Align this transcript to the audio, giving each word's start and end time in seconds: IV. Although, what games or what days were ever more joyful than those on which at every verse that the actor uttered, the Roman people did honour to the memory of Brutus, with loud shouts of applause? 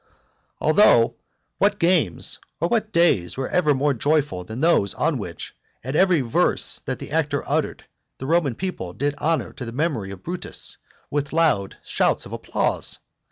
IV. 0.01 0.57
Although, 0.61 1.13
what 1.59 1.77
games 1.77 2.39
or 2.59 2.67
what 2.67 2.91
days 2.91 3.37
were 3.37 3.47
ever 3.49 3.75
more 3.75 3.93
joyful 3.93 4.43
than 4.43 4.59
those 4.59 4.95
on 4.95 5.19
which 5.19 5.53
at 5.83 5.95
every 5.95 6.21
verse 6.21 6.79
that 6.79 6.97
the 6.97 7.11
actor 7.11 7.43
uttered, 7.47 7.85
the 8.17 8.25
Roman 8.25 8.55
people 8.55 8.93
did 8.93 9.13
honour 9.19 9.53
to 9.53 9.63
the 9.63 9.71
memory 9.71 10.09
of 10.09 10.23
Brutus, 10.23 10.77
with 11.11 11.31
loud 11.31 11.77
shouts 11.83 12.25
of 12.25 12.33
applause? 12.33 12.97